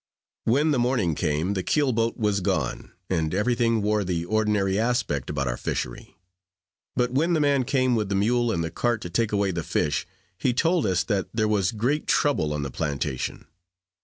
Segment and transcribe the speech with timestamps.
[0.45, 4.79] When the morning came, the keel boat was gone, and every thing wore the ordinary
[4.79, 6.17] aspect about our fishery;
[6.95, 9.61] but when the man came with the mule and the cart to take away the
[9.61, 10.07] fish,
[10.39, 13.45] he told us that there was great trouble on the plantation.